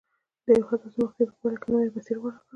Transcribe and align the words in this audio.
د 0.45 0.47
یوې 0.57 0.63
حساسې 0.69 0.99
مقطعې 1.03 1.29
په 1.31 1.35
پایله 1.39 1.57
کې 1.61 1.67
یې 1.69 1.73
نوی 1.75 1.89
مسیر 1.95 2.17
غوره 2.21 2.37
کړ. 2.39 2.43